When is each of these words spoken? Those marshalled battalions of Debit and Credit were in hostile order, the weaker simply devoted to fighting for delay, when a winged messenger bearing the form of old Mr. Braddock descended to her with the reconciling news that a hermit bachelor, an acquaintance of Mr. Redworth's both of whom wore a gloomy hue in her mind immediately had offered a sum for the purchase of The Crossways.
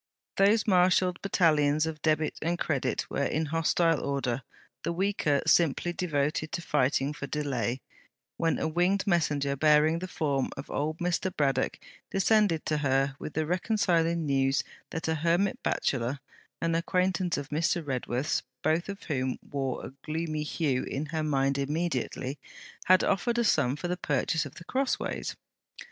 Those 0.37 0.65
marshalled 0.65 1.21
battalions 1.21 1.85
of 1.85 2.01
Debit 2.01 2.39
and 2.41 2.57
Credit 2.57 3.07
were 3.07 3.23
in 3.25 3.45
hostile 3.45 4.03
order, 4.03 4.41
the 4.81 4.91
weaker 4.91 5.43
simply 5.45 5.93
devoted 5.93 6.51
to 6.53 6.61
fighting 6.63 7.13
for 7.13 7.27
delay, 7.27 7.81
when 8.35 8.57
a 8.57 8.67
winged 8.67 9.05
messenger 9.05 9.55
bearing 9.55 9.99
the 9.99 10.07
form 10.07 10.49
of 10.57 10.71
old 10.71 10.97
Mr. 10.97 11.31
Braddock 11.37 11.77
descended 12.09 12.65
to 12.65 12.79
her 12.79 13.15
with 13.19 13.35
the 13.35 13.45
reconciling 13.45 14.25
news 14.25 14.63
that 14.89 15.07
a 15.07 15.13
hermit 15.13 15.61
bachelor, 15.61 16.19
an 16.59 16.73
acquaintance 16.73 17.37
of 17.37 17.49
Mr. 17.49 17.85
Redworth's 17.85 18.41
both 18.63 18.89
of 18.89 19.03
whom 19.03 19.37
wore 19.51 19.85
a 19.85 19.93
gloomy 20.03 20.41
hue 20.41 20.81
in 20.83 21.05
her 21.13 21.21
mind 21.21 21.59
immediately 21.59 22.39
had 22.85 23.03
offered 23.03 23.37
a 23.37 23.43
sum 23.43 23.75
for 23.75 23.87
the 23.87 23.97
purchase 23.97 24.47
of 24.47 24.55
The 24.55 24.63
Crossways. 24.65 25.35